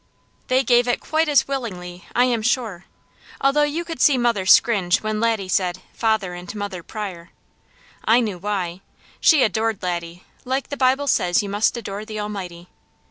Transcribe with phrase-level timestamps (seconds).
[0.47, 2.85] They gave it quite as willingly, I am sure,
[3.39, 7.29] although you could see mother scringe when Laddie said "Father and Mother Pryor."
[8.03, 8.81] I knew why.
[9.19, 12.67] She adored Laddie, like the Bible says you must adore the Almighty.